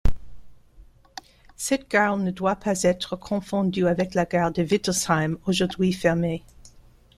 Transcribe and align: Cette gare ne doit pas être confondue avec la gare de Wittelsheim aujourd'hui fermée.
Cette 1.57 1.87
gare 1.87 2.17
ne 2.17 2.31
doit 2.31 2.55
pas 2.55 2.81
être 2.81 3.15
confondue 3.15 3.85
avec 3.85 4.15
la 4.15 4.25
gare 4.25 4.51
de 4.51 4.63
Wittelsheim 4.63 5.35
aujourd'hui 5.45 5.93
fermée. 5.93 6.43